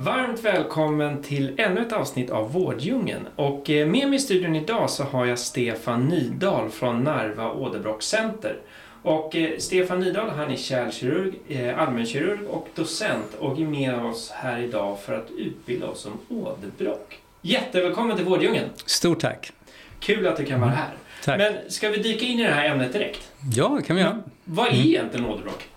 Varmt 0.00 0.44
välkommen 0.44 1.22
till 1.22 1.54
ännu 1.56 1.80
ett 1.80 1.92
avsnitt 1.92 2.30
av 2.30 2.52
Vårddjungeln. 2.52 3.26
Och 3.36 3.70
eh, 3.70 3.86
med 3.86 4.08
mig 4.08 4.16
i 4.16 4.18
studion 4.18 4.56
idag 4.56 4.90
så 4.90 5.04
har 5.04 5.26
jag 5.26 5.38
Stefan 5.38 6.08
Nydahl 6.08 6.70
från 6.70 7.04
Narva 7.04 7.52
Åderbråck 7.52 8.02
Center. 8.02 8.58
Och 9.02 9.36
eh, 9.36 9.58
Stefan 9.58 10.00
Nydahl 10.00 10.30
han 10.30 10.50
är 10.50 10.56
kärlkirurg, 10.56 11.34
eh, 11.48 11.78
allmänkirurg 11.78 12.46
och 12.46 12.68
docent 12.74 13.34
och 13.38 13.58
är 13.58 13.64
med 13.64 13.94
oss 13.94 14.30
här 14.34 14.62
idag 14.62 15.00
för 15.00 15.14
att 15.14 15.30
utbilda 15.38 15.86
oss 15.86 16.06
om 16.06 16.42
åderbråck. 16.42 17.18
Jättevälkommen 17.42 18.16
till 18.16 18.24
Vårddjungeln! 18.24 18.68
Stort 18.86 19.20
tack! 19.20 19.52
Kul 20.00 20.26
att 20.26 20.36
du 20.36 20.44
kan 20.44 20.60
vara 20.60 20.70
här. 20.70 20.92
Tack. 21.24 21.38
Men 21.38 21.54
ska 21.68 21.88
vi 21.88 21.96
dyka 21.96 22.24
in 22.24 22.40
i 22.40 22.42
det 22.42 22.52
här 22.52 22.68
ämnet 22.68 22.92
direkt? 22.92 23.32
Ja, 23.52 23.74
det 23.76 23.82
kan 23.82 23.96
vi 23.96 24.02
göra. 24.02 24.22
Vad 24.44 24.68
är 24.68 24.86
egentligen 24.86 25.26
åderbråck? 25.26 25.68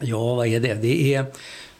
Ja, 0.00 0.34
vad 0.34 0.46
är 0.46 0.60
det? 0.60 0.74
Det 0.74 1.14
är 1.14 1.24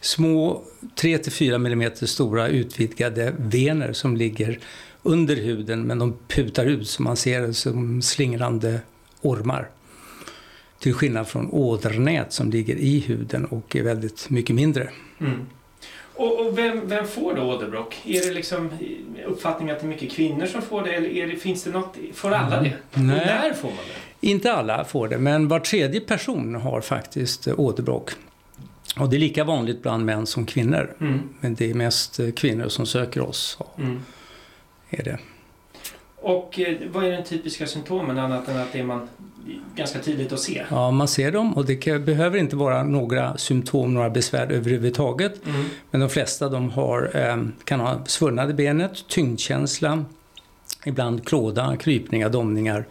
små 0.01 0.63
3-4 0.97 1.55
mm 1.55 1.93
stora 1.95 2.49
utvidgade 2.49 3.35
vener 3.39 3.93
som 3.93 4.17
ligger 4.17 4.59
under 5.03 5.37
huden 5.37 5.83
men 5.83 5.99
de 5.99 6.19
putar 6.29 6.67
ut 6.67 6.89
så 6.89 7.03
man 7.03 7.17
ser 7.17 7.41
det 7.41 7.55
som 7.55 8.03
slingrande 8.03 8.81
ormar. 9.23 9.69
Till 10.79 10.95
skillnad 10.95 11.29
från 11.29 11.51
ådernät 11.51 12.33
som 12.33 12.51
ligger 12.51 12.77
i 12.77 13.01
huden 13.01 13.45
och 13.45 13.77
är 13.77 13.83
väldigt 13.83 14.31
mycket 14.31 14.57
mindre. 14.57 14.91
Mm. 15.21 15.47
Och, 16.15 16.41
och 16.41 16.59
vem, 16.59 16.89
vem, 16.89 17.07
får 17.07 17.35
då 17.35 17.43
åderbråck? 17.43 17.97
Är 18.05 18.21
det 18.21 18.35
liksom 18.35 18.71
uppfattningen 19.27 19.75
att 19.75 19.81
det 19.81 19.87
är 19.87 19.89
mycket 19.89 20.13
kvinnor 20.13 20.47
som 20.47 20.63
får 20.63 20.83
det 20.83 20.95
eller 20.95 21.27
det, 21.27 21.37
finns 21.37 21.65
det 21.65 21.71
något, 21.71 21.97
får 22.15 22.31
alla 22.31 22.63
det? 22.63 22.73
Nej. 22.95 23.21
Och 23.21 23.27
när 23.27 23.53
får 23.53 23.69
man 23.69 23.79
det? 24.21 24.29
Inte 24.29 24.53
alla 24.53 24.85
får 24.85 25.09
det, 25.09 25.19
men 25.19 25.49
var 25.49 25.61
tredje 25.61 26.01
person 26.01 26.55
har 26.55 26.81
faktiskt 26.81 27.49
åderbråck. 27.49 28.11
Och 29.01 29.11
det 29.11 29.17
är 29.17 29.21
lika 29.21 29.45
vanligt 29.45 29.83
bland 29.83 30.05
män 30.05 30.27
som 30.27 30.47
kvinnor. 30.47 30.97
Mm. 31.01 31.21
Men 31.41 31.55
det 31.55 31.71
är 31.71 31.75
mest 31.75 32.21
kvinnor 32.37 32.69
som 32.69 32.87
söker 32.87 33.21
oss. 33.21 33.59
Mm. 33.79 34.01
Är 34.91 35.05
det. 35.05 35.19
Och 36.21 36.61
eh, 36.61 36.77
vad 36.93 37.05
är 37.05 37.11
den 37.11 37.25
typiska 37.25 37.67
symptomen 37.67 38.19
annat 38.19 38.49
än 38.49 38.57
att 38.57 38.73
det 38.73 38.79
är 38.79 38.85
man 38.85 39.09
ganska 39.75 39.99
tidigt 39.99 40.33
att 40.33 40.41
se? 40.41 40.65
Ja, 40.71 40.91
man 40.91 41.09
ser 41.09 41.33
dem 41.33 41.55
och 41.55 41.65
det 41.67 41.77
kan, 41.77 42.05
behöver 42.05 42.39
inte 42.39 42.57
vara 42.57 42.83
några 42.83 43.37
symptom, 43.37 43.95
några 43.95 44.11
besvär 44.11 44.53
överhuvudtaget. 44.53 45.47
Mm. 45.47 45.65
Men 45.91 46.01
de 46.01 46.11
flesta 46.11 46.49
de 46.49 46.71
har, 46.71 47.11
eh, 47.15 47.45
kan 47.65 47.81
ha 47.81 48.05
svullnad 48.07 48.51
i 48.51 48.55
benet, 48.55 49.09
tyngdkänsla, 49.09 50.05
ibland 50.85 51.27
klåda, 51.27 51.77
krypningar, 51.77 52.29
domningar, 52.29 52.79
eh, 52.79 52.85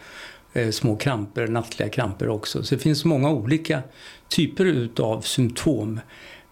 små 0.71 0.95
kramper, 0.95 1.47
nattliga 1.47 1.89
kramper 1.89 2.29
också. 2.29 2.63
Så 2.63 2.75
det 2.75 2.81
finns 2.81 3.05
många 3.05 3.29
olika 3.31 3.81
typer 4.29 4.65
utav 4.65 5.21
symptom. 5.21 5.99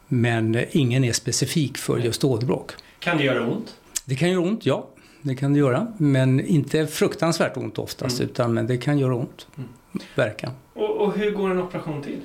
Men 0.08 0.58
ingen 0.72 1.04
är 1.04 1.14
specifik 1.14 1.78
för 1.78 1.98
just 1.98 2.24
åderbråck. 2.24 2.72
Kan 3.00 3.18
det 3.18 3.24
göra 3.24 3.48
ont? 3.48 3.76
Det 4.06 4.16
kan 4.16 4.30
göra 4.30 4.42
ont, 4.42 4.66
ja. 4.66 4.88
Det 5.22 5.36
kan 5.36 5.54
det 5.54 5.60
göra. 5.60 5.88
Men 5.98 6.46
inte 6.46 6.88
fruktansvärt 6.88 7.58
ont 7.58 7.80
oftast, 7.80 8.20
Mm. 8.20 8.30
utan 8.32 8.54
men 8.54 8.68
det 8.68 8.78
kan 8.78 9.00
göra 9.00 9.16
ont. 9.16 9.48
Mm. 9.58 9.70
Verkan. 10.16 10.52
Och, 10.74 10.98
och 10.98 11.18
hur 11.18 11.32
går 11.32 11.52
en 11.52 11.60
operation 11.60 12.02
till? 12.02 12.20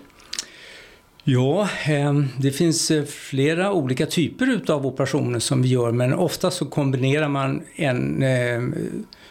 Ja, 1.25 1.69
eh, 1.89 2.15
det 2.39 2.51
finns 2.51 2.91
eh, 2.91 3.05
flera 3.05 3.73
olika 3.73 4.07
typer 4.07 4.51
utav 4.51 4.87
operationer 4.87 5.39
som 5.39 5.63
vi 5.63 5.69
gör 5.69 5.93
men 5.93 6.15
ofta 6.15 6.51
så 6.51 6.67
kombinerar 6.67 7.29
man 7.29 7.63
en, 7.77 8.23
eh, 8.23 8.63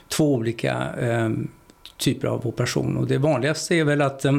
två 0.08 0.34
olika 0.34 0.94
eh, 1.00 1.30
typer 2.00 2.28
av 2.28 2.48
operationer. 2.48 3.00
Och 3.00 3.08
det 3.08 3.18
vanligaste 3.18 3.76
är 3.76 3.84
väl 3.84 4.02
att 4.02 4.26
eh, 4.26 4.38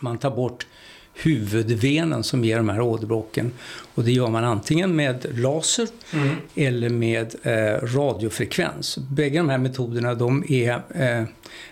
man 0.00 0.18
tar 0.18 0.30
bort 0.30 0.66
huvudvenen 1.14 2.22
som 2.24 2.44
ger 2.44 2.56
de 2.56 2.68
här 2.68 2.80
åderbråcken. 2.80 3.52
Och 3.94 4.04
det 4.04 4.12
gör 4.12 4.28
man 4.28 4.44
antingen 4.44 4.96
med 4.96 5.26
laser 5.38 5.88
Mm. 6.12 6.36
eller 6.54 6.88
med 6.88 7.34
eh, 7.42 7.86
radiofrekvens. 7.86 8.98
Bägge 8.98 9.38
de 9.38 9.48
här 9.48 9.58
metoderna 9.58 10.14
de 10.14 10.44
är, 10.48 10.70
eh, 10.94 11.24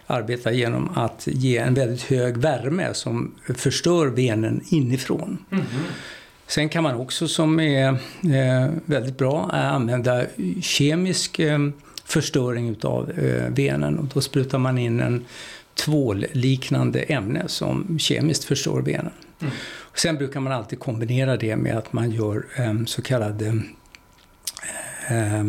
arbetar 0.07 0.51
genom 0.51 0.91
att 0.95 1.27
ge 1.27 1.57
en 1.57 1.75
väldigt 1.75 2.03
hög 2.03 2.37
värme 2.37 2.95
som 2.95 3.35
förstör 3.57 4.07
venen 4.07 4.61
inifrån. 4.69 5.39
Mhm. 5.51 5.65
Sen 6.47 6.69
kan 6.69 6.83
man 6.83 6.95
också, 6.97 7.29
som 7.29 7.61
är 7.61 7.89
eh, 7.89 8.69
väldigt 8.85 9.19
bra, 9.19 9.51
använda 9.53 10.25
kemisk 10.63 11.39
eh, 11.39 11.59
förstöring 12.09 12.69
utav 12.69 13.11
eh, 13.11 13.51
venen. 13.51 13.99
Och 13.99 14.05
då 14.15 14.21
sprutar 14.21 14.59
man 14.59 14.79
in 14.79 15.01
en 15.01 15.25
tvålliknande 15.75 17.01
ämne 17.01 17.43
som 17.47 17.99
kemiskt 17.99 18.45
förstör 18.45 18.83
venen. 18.83 19.13
Mm. 19.41 19.53
Sen 19.95 20.17
brukar 20.17 20.41
man 20.41 20.53
alltid 20.53 20.79
kombinera 20.79 21.37
det 21.37 21.57
med 21.57 21.79
att 21.79 21.93
man 21.93 22.11
gör 22.11 22.47
eh, 22.57 22.85
så 22.87 23.03
kallad 23.03 23.43
eh, 23.43 23.55
eh, 25.09 25.45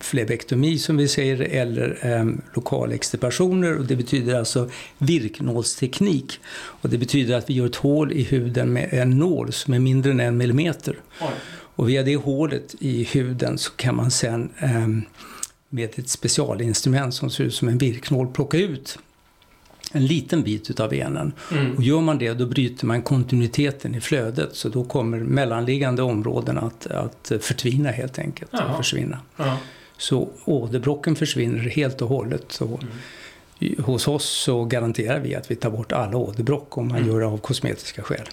flebektomi 0.00 0.78
som 0.78 0.96
vi 0.96 1.08
säger 1.08 1.40
eller 1.40 1.98
eh, 2.02 2.26
lokalextirpationer 2.54 3.78
och 3.78 3.84
det 3.84 3.96
betyder 3.96 4.38
alltså 4.38 4.70
virknålsteknik. 4.98 6.40
Och 6.54 6.88
det 6.88 6.98
betyder 6.98 7.36
att 7.36 7.50
vi 7.50 7.54
gör 7.54 7.66
ett 7.66 7.76
hål 7.76 8.12
i 8.12 8.22
huden 8.22 8.72
med 8.72 8.88
en 8.92 9.10
nål 9.10 9.52
som 9.52 9.74
är 9.74 9.78
mindre 9.78 10.10
än 10.10 10.20
en 10.20 10.36
millimeter. 10.36 10.96
Oj. 11.20 11.28
Och 11.76 11.88
via 11.88 12.02
det 12.02 12.16
hålet 12.16 12.74
i 12.78 13.04
huden 13.04 13.58
så 13.58 13.72
kan 13.72 13.96
man 13.96 14.10
sen 14.10 14.50
eh, 14.58 14.88
med 15.68 15.98
ett 15.98 16.08
specialinstrument 16.08 17.14
som 17.14 17.30
ser 17.30 17.44
ut 17.44 17.54
som 17.54 17.68
en 17.68 17.78
virknål 17.78 18.26
plocka 18.32 18.58
ut 18.58 18.98
en 19.92 20.06
liten 20.06 20.42
bit 20.42 20.70
utav 20.70 20.90
venen. 20.90 21.32
Mm. 21.52 21.76
Och 21.76 21.82
gör 21.82 22.00
man 22.00 22.18
det 22.18 22.34
då 22.34 22.46
bryter 22.46 22.86
man 22.86 23.02
kontinuiteten 23.02 23.94
i 23.94 24.00
flödet 24.00 24.54
så 24.54 24.68
då 24.68 24.84
kommer 24.84 25.18
mellanliggande 25.18 26.02
områden 26.02 26.58
att, 26.58 26.86
att 26.86 27.32
förtvina 27.40 27.90
helt 27.90 28.18
enkelt. 28.18 28.50
Och 28.54 28.76
försvinna. 28.76 29.18
Så 29.98 30.28
åderbråcken 30.44 31.16
försvinner 31.16 31.58
helt 31.58 32.02
och 32.02 32.08
hållet. 32.08 32.44
Så 32.48 32.64
Mm. 32.64 33.84
Hos 33.84 34.08
oss 34.08 34.24
så 34.24 34.64
garanterar 34.64 35.20
vi 35.20 35.34
att 35.34 35.50
vi 35.50 35.56
tar 35.56 35.70
bort 35.70 35.92
alla 35.92 36.16
åderbråck 36.16 36.78
om 36.78 36.88
man 36.88 36.96
Mm. 36.96 37.08
gör 37.08 37.20
det 37.20 37.26
av 37.26 37.38
kosmetiska 37.38 38.02
skäl. 38.02 38.26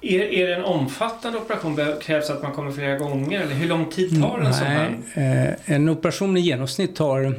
Är, 0.00 0.20
är 0.20 0.46
det 0.46 0.54
en 0.54 0.64
omfattande 0.64 1.38
operation? 1.38 1.78
Krävs 2.02 2.30
att 2.30 2.42
man 2.42 2.52
kommer 2.52 2.72
flera 2.72 2.96
gånger? 2.98 3.40
Eller 3.40 3.54
hur 3.54 3.68
lång 3.68 3.90
tid 3.90 4.22
tar 4.22 4.38
en 4.38 4.54
sån 4.54 4.66
här? 4.66 4.98
Eh, 5.14 5.74
en 5.74 5.88
operation 5.88 6.36
i 6.36 6.40
genomsnitt 6.40 6.96
tar 6.96 7.34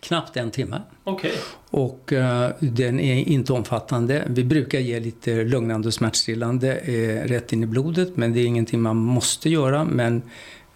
knappt 0.00 0.36
en 0.36 0.50
timme. 0.50 0.82
Okej. 1.04 1.32
Och 1.70 2.12
eh, 2.12 2.50
den 2.60 3.00
är 3.00 3.28
inte 3.28 3.52
omfattande. 3.52 4.24
Vi 4.26 4.44
brukar 4.44 4.78
ge 4.78 5.00
lite 5.00 5.44
lugnande 5.44 5.88
och 5.88 5.94
smärtstillande 5.94 6.76
eh, 6.76 7.28
rätt 7.28 7.52
in 7.52 7.62
i 7.62 7.66
blodet. 7.66 8.16
Men 8.16 8.32
det 8.32 8.40
är 8.40 8.46
ingenting 8.46 8.80
man 8.80 8.96
måste 8.96 9.50
göra. 9.50 9.84
Men 9.84 10.16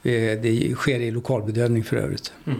eh, 0.02 0.40
det 0.42 0.74
sker 0.74 1.00
i 1.00 1.10
lokalbedövning 1.10 1.84
för 1.84 1.96
övrigt. 1.96 2.32
Mm. 2.46 2.58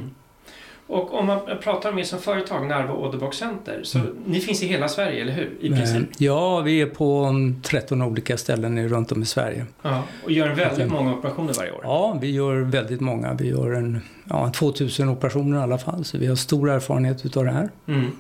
Och 0.89 1.15
om 1.15 1.27
man 1.27 1.41
pratar 1.63 1.93
om 1.93 1.99
er 1.99 2.05
som 2.05 2.19
företag, 2.19 2.67
Narva 2.69 2.95
Åderbråck 2.95 3.35
Center, 3.35 3.81
så 3.83 4.01
ni 4.27 4.41
finns 4.41 4.63
i 4.63 4.67
hela 4.67 4.89
Sverige, 4.89 5.23
eller 5.23 5.33
hur? 5.33 5.53
I 5.61 5.69
princip. 5.69 6.05
Ja, 6.19 6.61
vi 6.61 6.81
är 6.81 6.87
på 6.87 7.15
mm, 7.25 7.63
13 7.63 8.03
olika 8.03 8.37
ställen 8.37 8.89
runt 8.89 9.13
om 9.13 9.23
i 9.23 9.27
Sverige. 9.27 9.67
Ja, 9.83 10.03
och 10.25 10.31
gör 10.33 10.49
väldigt 10.49 10.91
många 10.91 11.15
operationer 11.15 11.53
varje 11.55 11.71
år. 11.73 11.81
Ja, 11.83 12.19
vi 12.21 12.31
gör 12.31 12.57
väldigt 12.61 13.01
många. 13.01 13.35
Vi 13.35 13.49
gör 13.49 13.73
en, 13.73 14.01
ja, 14.31 14.53
2000 14.55 15.09
operationer 15.09 15.59
i 15.59 15.63
alla 15.63 15.79
fall. 15.79 16.05
Så 16.05 16.19
vi 16.19 16.27
har 16.27 16.37
stor 16.37 16.71
erfarenhet 16.71 17.27
utav 17.27 17.45
det 17.45 17.53
här. 17.53 17.71
Mm. 17.89 18.11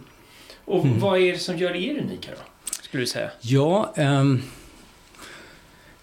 Och 0.64 0.84
Mm. 0.84 1.00
vad 1.00 1.18
är 1.20 1.32
det 1.32 1.38
som 1.38 1.56
gör 1.58 1.76
er 1.76 2.00
unika 2.02 2.30
då? 2.30 2.42
Skulle 2.82 3.02
du 3.02 3.06
säga? 3.06 3.30
Ja, 3.40 3.92
ehm, 3.96 4.42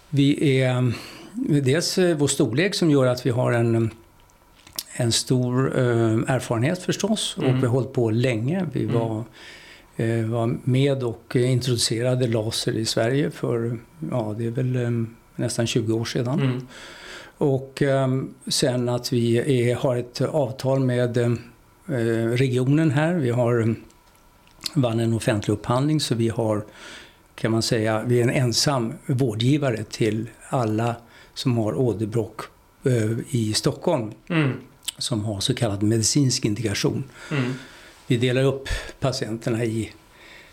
vi 0.09 0.59
är 0.61 0.69
ehm, 0.69 0.93
dels 1.63 1.97
eh, 1.97 2.17
vår 2.17 2.27
storlek 2.27 2.75
som 2.75 2.89
gör 2.89 3.05
att 3.05 3.25
vi 3.25 3.29
har 3.29 3.51
en, 3.51 3.89
en 4.95 5.11
stor 5.11 5.77
eh, 5.79 6.35
erfarenhet 6.35 6.79
förstås 6.83 7.35
Mm. 7.37 7.49
och 7.49 7.55
vi 7.57 7.61
har 7.67 7.73
hållit 7.73 7.93
på 7.93 8.09
länge. 8.09 8.65
Vi 8.73 8.83
Mm. 8.83 8.95
var, 8.99 9.23
eh, 9.95 10.25
var 10.25 10.57
med 10.63 11.03
och 11.03 11.35
eh, 11.35 11.51
introducerade 11.51 12.27
laser 12.27 12.71
i 12.77 12.85
Sverige 12.85 13.31
för, 13.31 13.77
ja 14.11 14.35
det 14.37 14.45
är 14.45 14.51
väl 14.51 14.75
ehm, 14.75 15.15
nästan 15.35 15.67
20 15.67 15.93
år 15.93 16.05
sedan. 16.05 16.39
Mm. 16.41 16.67
Och 17.37 17.81
ehm, 17.81 18.33
sen 18.47 18.89
att 18.89 19.13
vi 19.13 19.37
är, 19.69 19.75
har 19.75 19.95
ett 19.95 20.21
avtal 20.21 20.79
med 20.79 21.17
eh, 21.17 21.31
regionen 22.31 22.91
här. 22.91 23.13
Vi 23.13 23.29
har 23.29 23.61
eh, 23.61 23.73
vann 24.75 24.99
en 24.99 25.13
offentlig 25.13 25.53
upphandling 25.53 25.99
så 25.99 26.15
vi 26.15 26.29
har 26.29 26.63
kan 27.35 27.51
man 27.51 27.61
säga, 27.61 28.03
vi 28.05 28.19
är 28.19 28.23
en 28.23 28.29
ensam 28.29 28.93
vårdgivare 29.05 29.83
till 29.83 30.29
alla 30.49 30.95
som 31.33 31.57
har 31.57 31.73
åderbråck 31.79 32.41
eh, 32.85 33.11
i 33.29 33.53
Stockholm 33.53 34.11
Mm. 34.29 34.51
Som 34.97 35.25
har 35.25 35.39
så 35.39 35.53
kallad 35.55 35.83
medicinsk 35.83 36.45
indikation. 36.45 37.03
Mm. 37.31 37.53
Vi 38.07 38.17
delar 38.17 38.43
upp 38.43 38.69
patienterna 38.99 39.63
i 39.65 39.91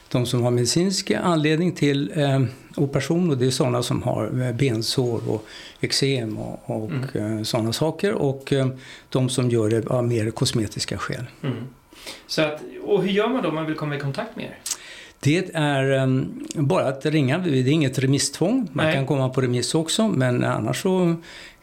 de 0.08 0.26
som 0.26 0.42
har 0.42 0.50
medicinsk 0.50 1.10
anledning 1.10 1.72
till 1.72 2.12
eh, 2.16 2.42
operation 2.76 3.30
och 3.30 3.38
det 3.38 3.46
är 3.46 3.50
sådana 3.50 3.82
som 3.82 4.02
har 4.02 4.42
eh, 4.42 4.52
bensår 4.52 5.28
och 5.28 5.44
eksem 5.80 6.38
och, 6.38 6.70
och 6.70 6.90
Mm. 7.14 7.38
eh, 7.38 7.42
sådana 7.42 7.72
saker 7.72 8.12
och 8.12 8.52
eh, 8.52 8.68
de 9.08 9.28
som 9.28 9.50
gör 9.50 9.70
det 9.70 9.86
av 9.86 10.08
mer 10.08 10.30
kosmetiska 10.30 10.98
skäl. 10.98 11.24
Mm. 11.42 11.56
Så 12.26 12.42
att, 12.42 12.60
och 12.84 13.02
hur 13.02 13.10
gör 13.10 13.28
man 13.28 13.42
då 13.42 13.48
om 13.48 13.54
man 13.54 13.66
vill 13.66 13.76
komma 13.76 13.96
i 13.96 14.00
kontakt 14.00 14.36
med 14.36 14.44
er? 14.44 14.58
Det 15.20 15.50
är 15.54 15.90
eh, 15.92 16.06
bara 16.54 16.88
att 16.88 17.06
ringa, 17.06 17.38
det 17.38 17.58
är 17.58 17.68
inget 17.68 17.98
remisstvång. 17.98 18.68
Man 18.72 18.86
Nej. 18.86 18.94
kan 18.94 19.06
komma 19.06 19.28
på 19.28 19.40
remiss 19.40 19.74
också 19.74 20.08
men 20.08 20.44
annars 20.44 20.82
så 20.82 21.14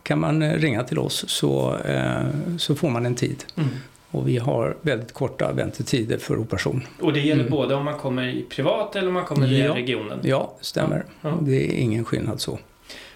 kan 0.07 0.19
man 0.19 0.41
eh, 0.41 0.53
ringa 0.53 0.83
till 0.83 0.99
oss 0.99 1.25
så, 1.27 1.77
eh, 1.77 2.25
så 2.57 2.75
får 2.75 2.89
man 2.89 3.05
en 3.05 3.15
tid. 3.15 3.43
Mm. 3.55 3.69
Och 4.11 4.27
vi 4.27 4.37
har 4.37 4.77
väldigt 4.81 5.13
korta 5.13 5.51
väntetider 5.51 6.17
för 6.17 6.37
operation. 6.39 6.83
Och 7.01 7.13
det 7.13 7.19
gäller 7.19 7.41
Mm. 7.41 7.51
både 7.51 7.75
om 7.75 7.85
man 7.85 7.97
kommer 7.97 8.27
i 8.27 8.41
privat 8.49 8.95
eller 8.95 9.07
om 9.07 9.13
man 9.13 9.25
kommer 9.25 9.47
via 9.47 9.65
Ja. 9.65 9.75
regionen? 9.75 10.19
Ja, 10.23 10.53
stämmer. 10.61 11.05
Ja. 11.21 11.37
Det 11.41 11.65
är 11.65 11.73
ingen 11.81 12.05
skillnad 12.05 12.41
så. 12.41 12.59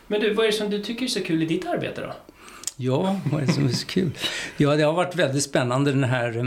Men 0.07 0.21
du, 0.21 0.33
vad 0.33 0.45
är 0.45 0.51
det 0.51 0.57
som 0.57 0.69
du 0.69 0.79
tycker 0.83 1.03
är 1.05 1.09
så 1.09 1.23
kul 1.23 1.43
i 1.43 1.45
ditt 1.45 1.65
arbete 1.65 2.01
då? 2.01 2.13
Ja, 2.75 3.19
vad 3.31 3.41
är 3.43 3.45
det 3.47 3.53
som 3.53 3.65
är 3.67 3.69
så 3.71 3.87
kul? 3.87 4.11
Ja, 4.57 4.75
det 4.75 4.83
har 4.83 4.93
varit 4.93 5.15
väldigt 5.15 5.43
spännande 5.43 5.91
den 5.91 6.03
här 6.03 6.37
eh, 6.37 6.45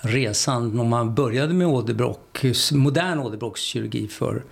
resan 0.00 0.76
när 0.76 0.84
man 0.84 1.14
började 1.14 1.54
med 1.54 1.66
åderbråck, 1.66 2.44
modern 2.72 3.18
åderbråckskirurgi 3.18 4.08
för 4.08 4.42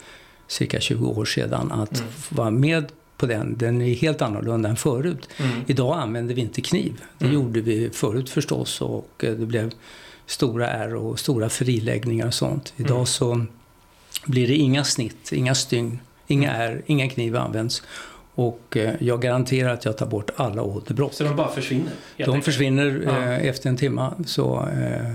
cirka 0.47 0.81
20 0.81 1.07
år 1.09 1.25
sedan. 1.25 1.73
Att 1.73 1.99
Mm. 2.01 2.11
vara 2.29 2.51
med 2.51 2.93
på 3.19 3.27
den, 3.27 3.57
den 3.59 3.83
är 3.83 3.95
helt 3.95 4.23
annorlunda 4.23 4.69
än 4.69 4.77
förut. 4.77 5.29
Mm. 5.39 5.61
Idag 5.67 5.99
använder 5.99 6.35
vi 6.35 6.41
inte 6.41 6.61
kniv. 6.61 7.03
Det 7.19 7.25
Mm. 7.25 7.35
gjorde 7.35 7.61
vi 7.61 7.91
förut 7.91 8.31
förstås 8.31 8.81
och 8.81 9.25
eh, 9.25 9.33
det 9.33 9.47
blev 9.47 9.71
stora 10.27 10.71
ärr 10.71 10.95
och 10.95 11.19
stora 11.19 11.49
friläggningar 11.49 12.27
och 12.27 12.35
sånt. 12.35 12.73
Idag 12.77 12.95
Mm. 12.97 13.07
så 13.07 13.45
blir 14.27 14.49
det 14.49 14.55
inga 14.57 14.85
snitt, 14.85 15.33
inga 15.33 15.55
stygn, 15.55 15.99
inga 16.27 16.53
ärr, 16.53 16.83
inga 16.87 17.09
kniv 17.09 17.37
används. 17.37 17.83
Och 18.35 18.77
eh, 18.77 18.95
jag 19.01 19.21
garanterar 19.23 19.73
att 19.75 19.85
jag 19.85 19.97
tar 19.99 20.07
bort 20.07 20.31
alla 20.37 20.63
åderbråck. 20.63 21.13
Så 21.13 21.25
de 21.25 21.37
bara 21.37 21.49
försvinner? 21.49 21.93
De 22.17 22.43
försvinner 22.43 23.03
Ja. 23.05 23.23
eh, 23.23 23.47
efter 23.49 23.69
en 23.69 23.77
timme 23.77 24.11
så, 24.27 24.69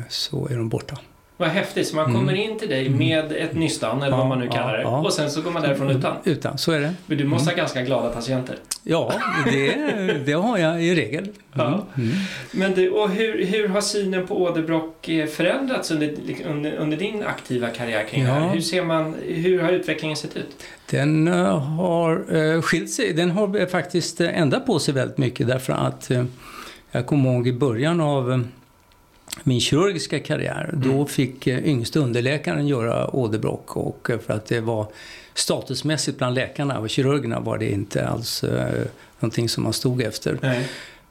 så 0.09 0.47
är 0.47 0.57
de 0.57 0.69
borta. 0.69 0.97
Vad 1.37 1.49
häftigt, 1.49 1.87
så 1.87 1.95
man 1.95 2.05
Mm. 2.05 2.15
kommer 2.17 2.33
in 2.33 2.59
till 2.59 2.69
dig 2.69 2.87
Mm. 2.87 2.99
med 2.99 3.31
ett 3.31 3.53
nystan, 3.55 3.97
eller 3.97 4.11
Ja, 4.11 4.17
vad 4.17 4.27
man 4.27 4.39
nu 4.39 4.47
kallar 4.47 4.73
det, 4.77 4.81
ja. 4.81 4.97
och 5.01 5.13
sen 5.13 5.31
så 5.31 5.41
går 5.41 5.51
man 5.51 5.61
därifrån 5.61 5.89
utan. 5.89 6.15
Utan, 6.23 6.57
så 6.57 6.71
är 6.71 6.79
det. 6.79 6.93
Men 7.05 7.17
du 7.17 7.23
måste 7.23 7.49
ha 7.49 7.57
ganska 7.57 7.81
glada 7.81 8.09
patienter. 8.09 8.55
Ja, 8.83 9.13
det, 9.45 9.75
det 10.25 10.33
har 10.33 10.57
jag 10.57 10.83
i 10.83 10.95
regel. 10.95 11.23
Mm. 11.23 11.33
Ja. 11.53 11.85
Mm. 11.97 12.09
Men 12.51 12.73
du, 12.73 12.89
och 12.89 13.09
hur, 13.09 13.45
hur 13.45 13.67
har 13.67 13.81
synen 13.81 14.27
på 14.27 14.41
åderbråck 14.43 15.09
eh, 15.09 15.25
förändrats 15.27 15.91
under, 15.91 16.13
under, 16.49 16.73
under 16.73 16.97
din 16.97 17.23
aktiva 17.23 17.67
karriär 17.69 18.03
kring 18.09 18.23
det 18.23 18.29
här? 18.31 18.49
Hur, 18.53 18.61
ser 18.61 18.83
man, 18.85 19.15
hur 19.27 19.61
har 19.61 19.71
utvecklingen 19.71 20.17
sett 20.17 20.37
ut? 20.37 20.63
Den 20.89 21.27
eh, 21.27 21.57
har 21.59 22.35
uh, 22.35 22.61
skilt 22.61 22.89
sig. 22.91 23.13
Den 23.13 23.31
har 23.31 23.59
eh, 23.61 23.67
faktiskt 23.67 24.21
eh, 24.21 24.39
ändrat 24.39 24.65
på 24.65 24.79
sig 24.79 24.93
väldigt 24.93 25.17
mycket 25.17 25.47
därför 25.47 25.73
att 25.73 26.11
eh, 26.11 26.23
jag 26.91 27.05
kommer 27.05 27.33
ihåg 27.33 27.47
i 27.47 27.53
början 27.53 28.01
av 28.01 28.31
eh, 28.31 28.39
min 29.43 29.59
kirurgiska 29.59 30.19
karriär. 30.19 30.69
Mm. 30.73 30.91
Då 30.91 31.05
fick 31.05 31.47
uh, 31.47 31.67
yngste 31.67 31.99
underläkaren 31.99 32.67
göra 32.67 33.15
åderbråck 33.15 33.77
och 33.77 34.09
eh, 34.09 34.19
för 34.19 34.33
att 34.33 34.45
det 34.45 34.59
var 34.59 34.87
statusmässigt 35.33 36.17
bland 36.17 36.35
läkarna 36.35 36.79
och 36.79 36.89
kirurgerna 36.89 37.39
var 37.39 37.57
det 37.57 37.71
inte 37.71 38.07
alls 38.07 38.43
eh, 38.43 38.85
någonting 39.19 39.49
som 39.49 39.63
man 39.63 39.73
stod 39.73 40.01
efter. 40.01 40.37
Nej. 40.41 40.67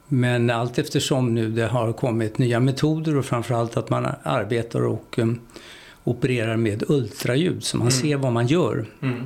Men 0.07 0.49
allt 0.49 0.77
eftersom 0.79 1.35
nu 1.35 1.49
det 1.49 1.67
har 1.67 1.93
kommit 1.93 2.37
nya 2.37 2.59
metoder 2.59 3.17
och 3.17 3.25
framförallt 3.25 3.77
att 3.77 3.89
man 3.89 4.07
arbetar 4.23 4.85
och 4.85 5.19
um, 5.19 5.39
opererar 6.03 6.57
med 6.57 6.83
ultraljud 6.87 7.63
så 7.63 7.77
man 7.77 7.87
Mm. 7.87 7.91
ser 8.01 8.17
vad 8.17 8.33
man 8.33 8.47
gör. 8.47 8.85
Mm. 9.01 9.23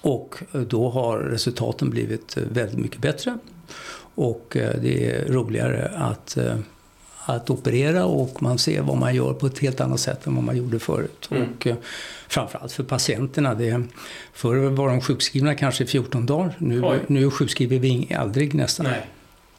Och 0.00 0.42
eh, 0.54 0.60
då 0.60 0.90
har 0.90 1.18
resultaten 1.18 1.90
blivit 1.90 2.36
eh, 2.36 2.42
väldigt 2.52 2.78
mycket 2.78 3.00
bättre. 3.00 3.38
Och 4.14 4.56
eh, 4.56 4.80
det 4.82 5.10
är 5.10 5.32
roligare 5.32 5.92
att, 5.96 6.36
eh, 6.36 6.56
att 7.24 7.50
operera 7.50 8.04
och 8.04 8.42
man 8.42 8.58
ser 8.58 8.82
vad 8.82 8.96
man 8.96 9.14
gör 9.14 9.32
på 9.34 9.46
ett 9.46 9.58
helt 9.58 9.80
annat 9.80 10.00
sätt 10.00 10.26
än 10.26 10.34
vad 10.34 10.44
man 10.44 10.56
gjorde 10.56 10.78
förut. 10.78 11.28
Mm. 11.30 11.48
Och 11.58 11.66
eh, 11.66 11.76
framförallt 12.28 12.72
för 12.72 12.84
patienterna. 12.84 13.54
Det, 13.54 13.82
förr 14.32 14.56
var 14.56 14.88
de 14.88 15.00
sjukskrivna 15.00 15.54
kanske 15.54 15.84
i 15.84 15.86
14 15.86 16.26
dagar. 16.26 16.54
Nu, 16.58 16.82
Oj. 16.84 16.98
nu 17.06 17.30
sjukskriver 17.30 17.78
vi 17.78 18.14
aldrig 18.18 18.54
nästan. 18.54 18.86
Nej. 18.86 19.06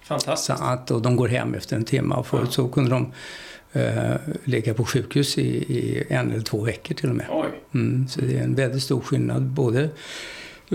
Så 0.02 0.08
Fantastiskt. 0.08 0.62
att, 0.62 0.92
och 0.92 1.02
de 1.02 1.16
går 1.16 1.28
hem 1.28 1.54
efter 1.54 1.76
en 1.76 1.84
timme. 1.86 2.16
Och 2.16 2.28
förut 2.28 2.44
Ja. 2.46 2.52
så 2.52 2.68
kunde 2.68 2.90
de 2.90 3.12
eh, 3.74 4.16
ligga 4.44 4.74
på 4.74 4.86
sjukhus 4.86 5.38
i, 5.38 5.48
i 5.48 6.04
en 6.10 6.32
eller 6.32 6.44
två 6.44 6.62
veckor 6.64 6.96
till 6.96 7.10
och 7.10 7.16
med. 7.16 7.26
Mm, 7.74 8.08
så 8.08 8.22
det 8.22 8.38
är 8.38 8.44
en 8.44 8.56
väldigt 8.56 8.84
stor 8.84 9.02
skillnad. 9.02 9.42
Både 9.44 9.90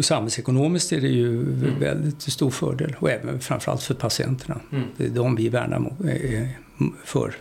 samhällsekonomiskt 0.02 0.92
är 0.92 1.00
det 1.00 1.08
ju 1.08 1.28
Mm. 1.40 1.80
väldigt 1.80 2.22
stor 2.22 2.50
fördel 2.50 2.96
och 2.98 3.10
även 3.10 3.40
framförallt 3.40 3.82
för 3.82 3.94
patienterna. 3.94 4.60
Mm. 4.72 4.84
Det 4.96 5.04
är 5.04 5.08
de 5.10 5.36
vi 5.36 5.48
värnar 5.48 5.78
mo- 5.78 6.08
eh, 6.40 6.48
för. 7.04 7.34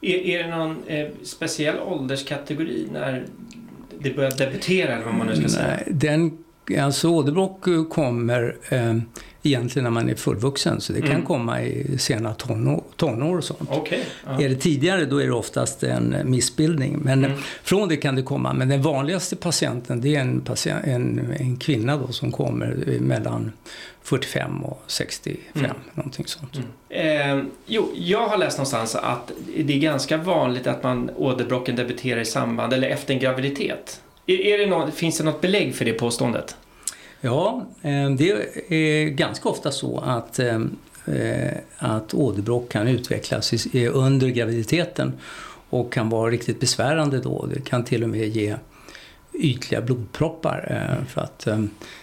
Är, 0.00 0.14
är 0.14 0.42
det 0.44 0.56
någon 0.56 0.76
eh, 0.86 1.08
speciell 1.22 1.78
ålderskategori 1.78 2.88
när 2.92 3.24
det 4.00 4.16
börjar 4.16 4.30
debutera 4.30 4.92
eller 4.94 5.04
vad 5.04 5.14
man 5.14 5.26
nu 5.26 5.36
ska 5.36 5.48
säga? 5.48 5.66
Nej, 5.66 5.82
Den, 5.86 6.38
alltså 6.80 7.08
åderbråck 7.08 7.66
eh, 7.68 7.84
kommer 7.84 8.56
eh, 8.68 8.96
egentligen 9.42 9.84
när 9.84 9.90
man 9.90 10.10
är 10.10 10.14
fullvuxen 10.14 10.80
så 10.80 10.92
det 10.92 11.00
kan 11.00 11.10
Mm. 11.10 11.22
komma 11.26 11.62
i 11.62 11.98
sena 11.98 12.34
tonår, 12.34 12.82
tonår 12.96 13.36
och 13.36 13.44
sånt. 13.44 13.70
Okej. 13.72 14.04
Ja. 14.26 14.40
Är 14.42 14.48
det 14.48 14.54
tidigare 14.54 15.04
då 15.04 15.18
är 15.22 15.26
det 15.26 15.32
oftast 15.32 15.82
en 15.82 16.16
missbildning. 16.24 16.98
Men 17.02 17.24
Mm. 17.24 17.38
från 17.62 17.88
det 17.88 17.96
kan 17.96 18.14
det 18.16 18.22
komma. 18.22 18.52
Men 18.52 18.68
den 18.68 18.82
vanligaste 18.82 19.36
patienten 19.36 20.00
det 20.00 20.16
är 20.16 20.20
en, 20.20 20.40
patient, 20.40 20.84
en, 20.84 21.32
en 21.38 21.56
kvinna 21.56 21.96
då 21.96 22.12
som 22.12 22.32
kommer 22.32 22.98
mellan 23.00 23.52
45 24.02 24.64
och 24.64 24.82
65. 24.86 25.64
Mm. 25.64 25.76
Någonting 25.94 26.26
sånt. 26.26 26.60
Eh, 26.88 27.42
jo, 27.66 27.88
jag 27.94 28.28
har 28.28 28.38
läst 28.38 28.58
någonstans 28.58 28.94
att 28.94 29.32
det 29.66 29.72
är 29.74 29.78
ganska 29.78 30.16
vanligt 30.16 30.66
att 30.66 30.82
man 30.82 31.10
åderbråcken 31.16 31.76
debuterar 31.76 32.20
i 32.20 32.24
samband 32.24 32.72
eller 32.72 32.88
efter 32.88 33.14
en 33.14 33.20
graviditet. 33.20 34.00
Är, 34.26 34.58
det 34.58 34.66
något, 34.66 34.94
finns 34.94 35.18
det 35.18 35.24
något 35.24 35.40
belägg 35.40 35.74
för 35.74 35.84
det 35.84 35.92
påståendet? 35.92 36.56
Ja, 37.20 37.66
eh, 37.82 38.10
det 38.10 38.30
är 38.68 39.08
ganska 39.08 39.48
ofta 39.48 39.70
så 39.70 39.98
att, 39.98 40.38
eh, 40.38 40.60
eh, 41.06 41.52
att 41.78 42.14
åderbråck 42.14 42.68
kan 42.68 42.88
utvecklas 42.88 43.66
under 43.92 44.28
graviditeten 44.28 45.12
och 45.70 45.92
kan 45.92 46.08
vara 46.08 46.30
riktigt 46.30 46.60
besvärande 46.60 47.20
då. 47.20 47.46
Det 47.54 47.60
kan 47.60 47.84
till 47.84 48.02
och 48.02 48.08
med 48.08 48.28
ge 48.28 48.56
ytliga 49.32 49.80
blodproppar. 49.80 51.04
För 51.08 51.20
att, 51.20 51.48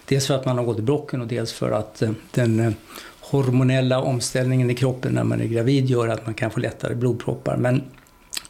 dels 0.06 0.28
för 0.28 0.36
att 0.36 0.46
man 0.46 0.58
har 0.58 0.68
åderbråcken 0.68 1.22
och 1.22 1.28
dels 1.28 1.54
för 1.54 1.72
att 1.72 2.04
den 2.32 2.76
hormonella 3.20 4.02
omställningen 4.02 4.70
i 4.70 4.76
kroppen 4.76 5.14
när 5.14 5.24
man 5.24 5.42
är 5.42 5.46
gravid 5.46 5.86
gör 5.86 6.08
att 6.08 6.26
man 6.26 6.34
kan 6.34 6.52
få 6.52 6.60
lättare 6.60 6.96
blodproppar. 6.96 7.58
Men 7.58 7.84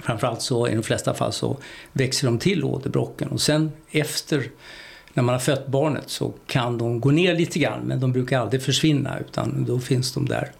framförallt 0.03 0.41
så 0.41 0.67
i 0.67 0.75
de 0.75 0.83
flesta 0.83 1.13
fall 1.13 1.33
så 1.33 1.57
växer 1.91 2.27
de 2.27 2.39
till 2.39 2.63
åderbråcken 2.63 3.27
och 3.27 3.41
sen 3.41 3.71
efter 3.91 4.49
när 5.13 5.23
man 5.23 5.33
har 5.33 5.39
fött 5.39 5.67
barnet 5.67 6.09
så 6.09 6.33
kan 6.47 6.77
de 6.77 6.99
gå 6.99 7.11
ner 7.11 7.35
lite 7.35 7.59
grann 7.59 7.79
men 7.83 7.99
de 7.99 8.11
brukar 8.11 8.39
aldrig 8.39 8.63
försvinna 8.63 9.19
utan 9.19 9.65
då 9.65 9.79
finns 9.79 10.13
de 10.13 10.25
där. 10.25 10.51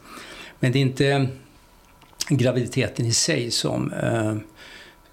Men 0.60 0.72
det 0.72 0.80
är 0.80 0.82
inte 0.82 1.27
graviditeten 2.30 3.06
i 3.06 3.13
sig 3.13 3.51
som, 3.51 3.94
eh, 3.94 4.36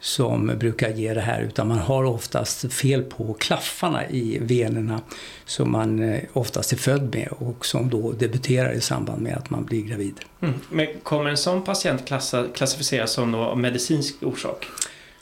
som 0.00 0.46
brukar 0.58 0.90
ge 0.90 1.14
det 1.14 1.20
här 1.20 1.40
utan 1.40 1.68
man 1.68 1.78
har 1.78 2.04
oftast 2.04 2.72
fel 2.72 3.02
på 3.02 3.34
klaffarna 3.34 4.08
i 4.08 4.38
venerna 4.40 5.00
som 5.44 5.72
man 5.72 6.12
eh, 6.12 6.20
oftast 6.32 6.72
är 6.72 6.76
född 6.76 7.14
med 7.14 7.28
och 7.38 7.66
som 7.66 7.90
då 7.90 8.12
debuterar 8.12 8.72
i 8.72 8.80
samband 8.80 9.22
med 9.22 9.36
att 9.36 9.50
man 9.50 9.64
blir 9.64 9.82
gravid. 9.82 10.20
Mm. 10.40 10.54
Men 10.70 10.86
kommer 11.02 11.30
en 11.30 11.36
sån 11.36 11.62
patient 11.62 12.06
klassa, 12.06 12.46
klassificeras 12.54 13.12
som 13.12 13.32
då 13.32 13.54
medicinsk 13.54 14.22
orsak? 14.22 14.66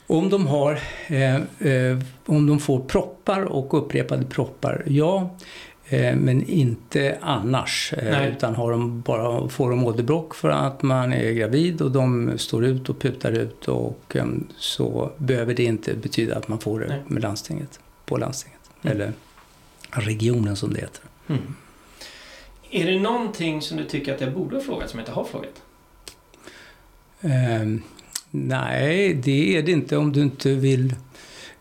Om 0.07 0.29
de, 0.29 0.47
har, 0.47 0.79
eh, 1.07 1.35
eh, 1.35 1.99
om 2.25 2.47
de 2.47 2.59
får 2.59 2.79
proppar 2.79 3.43
och 3.43 3.73
upprepade 3.73 4.25
proppar, 4.25 4.83
ja. 4.87 5.37
Eh, 5.91 6.15
men 6.15 6.49
inte 6.49 7.17
annars. 7.21 7.93
Eh, 7.97 8.11
Nej. 8.11 8.29
utan 8.29 8.55
har 8.55 8.71
de 8.71 9.01
bara, 9.01 9.49
får 9.49 9.69
de 9.69 9.83
åderbråck 9.83 10.35
för 10.35 10.49
att 10.49 10.81
man 10.83 11.13
är 11.13 11.31
gravid 11.31 11.81
och 11.81 11.91
de 11.91 12.37
står 12.37 12.65
ut 12.65 12.89
och 12.89 12.99
putar 12.99 13.31
ut 13.31 13.67
och 13.67 14.15
eh, 14.15 14.25
så 14.57 15.11
behöver 15.17 15.53
det 15.53 15.63
inte 15.63 15.93
betyda 15.93 16.37
att 16.37 16.47
man 16.47 16.59
får 16.59 16.79
det 16.79 16.87
Nej. 16.87 17.01
med 17.07 17.23
landstinget, 17.23 17.79
på 18.05 18.17
landstinget. 18.17 18.59
Mm. 18.81 18.95
Eller 18.95 19.13
regionen 19.89 20.55
som 20.55 20.73
det 20.73 20.79
heter. 20.79 21.03
Mm. 21.27 21.55
Är 22.71 22.85
det 22.85 22.99
någonting 22.99 23.61
som 23.61 23.77
du 23.77 23.83
tycker 23.83 24.15
att 24.15 24.21
jag 24.21 24.33
borde 24.33 24.55
ha 24.55 24.63
frågat 24.63 24.89
som 24.89 24.99
jag 24.99 25.03
inte 25.03 25.11
har 25.11 25.23
frågat? 25.23 25.61
Eh, 27.21 27.79
nej, 28.31 29.13
det 29.13 29.57
är 29.57 29.63
det 29.63 29.71
inte 29.71 29.97
om 29.97 30.11
du 30.11 30.21
inte 30.21 30.53
vill... 30.53 30.95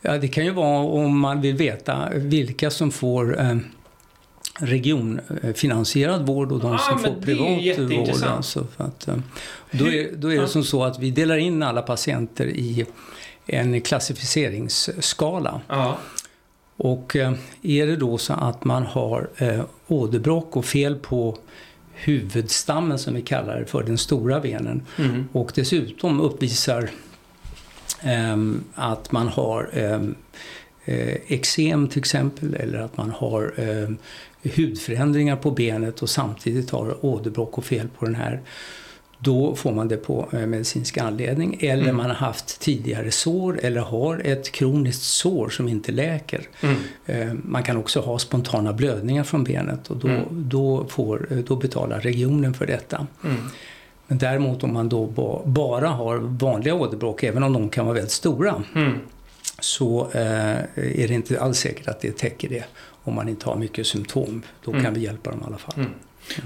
Ja, 0.01 0.19
det 0.19 0.29
kan 0.29 0.45
ju 0.45 0.51
vara 0.51 0.79
om 0.79 1.19
man 1.19 1.41
vill 1.41 1.55
veta 1.55 2.09
vilka 2.15 2.71
som 2.71 2.91
får 2.91 3.41
eh, 3.41 3.57
regionfinansierad 4.59 6.27
vård 6.27 6.53
och 6.53 6.61
de 6.61 6.73
Ah, 6.73 6.79
som 6.79 6.99
får 6.99 7.23
privat 7.23 7.79
vård. 7.79 8.23
Alltså 8.25 8.67
för 8.77 8.85
att, 8.85 9.09
eh, 9.09 9.17
då, 9.71 9.89
är, 9.89 10.13
då 10.17 10.33
är 10.33 10.41
det 10.41 10.49
som 10.49 10.65
så 10.65 10.85
att 10.85 10.99
vi 10.99 11.11
delar 11.11 11.37
in 11.37 11.63
alla 11.63 11.83
patienter 11.83 12.47
i 12.47 12.87
en 13.47 13.81
klassificeringsskala. 13.81 15.61
Ja. 15.69 15.99
Och 16.77 17.17
eh, 17.17 17.33
är 17.63 17.87
det 17.87 17.97
då 17.97 18.19
så 18.19 18.33
att 18.33 18.65
man 18.65 18.83
har 18.87 19.31
eh, 19.37 19.61
åderbråck 19.87 20.57
och 20.57 20.65
fel 20.65 20.95
på 20.97 21.39
huvudstammen 21.93 22.99
som 22.99 23.15
vi 23.15 23.23
kallar 23.23 23.61
det 23.61 23.67
för, 23.67 23.83
den 23.83 23.99
stora 23.99 24.41
venen 24.41 24.83
Mm. 24.99 25.29
och 25.33 25.53
dessutom 25.55 26.21
uppvisar 26.21 26.91
ehm, 28.03 28.65
att 28.75 29.13
man 29.13 29.29
har 29.29 29.71
ehm, 29.73 30.15
eh, 30.85 31.17
eksem 31.27 31.89
till 31.89 31.99
exempel 31.99 32.55
eller 32.55 32.79
att 32.79 32.97
man 32.97 33.11
har 33.11 33.55
ehm, 33.57 33.97
hudförändringar 34.57 35.37
på 35.37 35.51
benet 35.51 36.03
och 36.03 36.11
samtidigt 36.11 36.71
har 36.71 37.05
åderbråck 37.05 37.59
och 37.59 37.65
fel 37.65 37.89
på 37.99 38.05
den 38.05 38.15
här 38.15 38.41
då 39.21 39.55
får 39.55 39.73
man 39.73 39.89
det 39.89 39.97
på 39.97 40.29
eh, 40.33 40.39
medicinsk 40.47 40.99
anledning. 40.99 41.57
Eller 41.61 41.83
Mm. 41.83 41.97
man 41.97 42.07
har 42.07 42.15
haft 42.15 42.61
tidigare 42.61 43.11
sår 43.11 43.61
eller 43.63 43.81
har 43.81 44.21
ett 44.25 44.53
kroniskt 44.53 45.03
sår 45.03 45.49
som 45.49 45.69
inte 45.69 45.93
läker. 45.93 46.41
Mm. 46.63 46.77
Eh, 47.07 47.35
Man 47.43 47.63
kan 47.63 47.77
också 47.77 48.01
ha 48.01 48.19
spontana 48.19 48.73
blödningar 48.73 49.25
från 49.25 49.45
benet 49.45 49.91
och 49.91 49.97
då, 49.97 50.09
Mm. 50.09 50.25
då, 50.31 50.85
får, 50.89 51.29
eh, 51.31 51.37
då 51.39 51.57
betalar 51.57 52.01
regionen 52.01 52.55
för 52.55 52.67
detta. 52.67 53.07
Mm. 53.25 53.37
Men 54.07 54.19
däremot 54.19 54.65
om 54.65 54.73
man 54.73 54.89
då 54.89 55.07
ba, 55.07 55.43
bara 55.45 55.89
har 55.89 56.17
vanliga 56.17 56.75
åderbråck, 56.75 57.23
även 57.23 57.43
om 57.43 57.53
de 57.53 57.69
kan 57.69 57.85
vara 57.87 57.95
väldigt 57.95 58.13
stora, 58.13 58.63
Mm. 58.75 58.93
så 59.61 60.09
är 60.13 61.09
det 61.09 61.15
inte 61.15 61.41
alls 61.41 61.59
säkert 61.59 61.89
att 61.89 62.01
det 62.01 62.17
täcker 62.19 62.49
det. 62.49 62.65
Om 63.09 63.15
man 63.15 63.29
inte 63.29 63.47
har 63.47 63.57
mycket 63.57 63.87
symptom, 63.87 64.43
då 64.65 64.71
Mm. 64.71 64.85
kan 64.85 64.95
vi 64.95 65.01
hjälpa 65.01 65.31
dem 65.31 65.41
i 65.43 65.45
alla 65.47 65.59
fall. 65.59 65.75
Mm. 65.77 65.91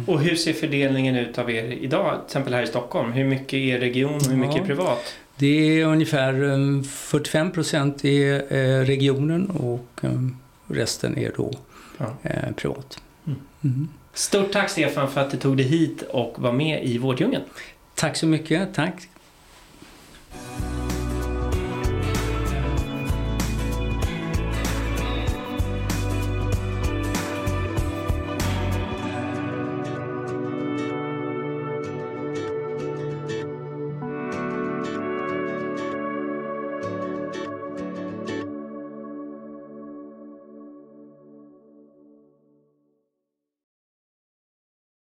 Och 0.07 0.21
hur 0.21 0.37
ser 0.37 0.53
fördelningen 0.53 1.17
ut 1.17 1.39
av 1.39 1.51
er 1.51 1.65
idag, 1.65 2.15
till 2.19 2.27
exempel 2.27 2.55
här 2.55 2.63
i 2.63 2.67
Stockholm? 2.67 3.13
Hur 3.13 3.25
mycket 3.25 3.55
är 3.55 3.79
region 3.79 4.15
och 4.15 4.23
hur 4.27 4.37
mycket 4.37 4.57
Ja. 4.57 4.63
är 4.63 4.67
privat? 4.67 5.15
Det 5.37 5.81
är 5.81 5.85
ungefär 5.87 6.43
eh, 6.51 6.83
45 6.83 7.51
procent 7.53 8.05
är 8.05 8.53
eh, 8.57 8.85
regionen 8.85 9.51
och 9.51 9.89
eh, 10.03 10.11
resten 10.69 11.19
är 11.19 11.33
då 11.37 11.53
Ja. 11.99 12.17
eh, 12.23 12.53
privat. 12.57 12.99
Mm. 13.27 13.39
Mm. 13.65 13.89
Stort 14.15 14.53
tack 14.53 14.71
Stefan 14.71 15.11
för 15.11 15.21
att 15.21 15.31
du 15.31 15.37
tog 15.37 15.57
dig 15.57 15.67
hit 15.67 16.03
och 16.03 16.35
var 16.39 16.53
med 16.53 16.85
i 16.85 16.99
Vårdjungeln. 16.99 17.43
Tack 17.95 18.17
så 18.17 18.27
mycket, 18.27 18.75
tack. 18.75 18.95